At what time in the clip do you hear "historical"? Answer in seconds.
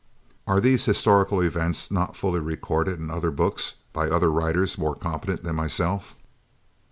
0.85-1.41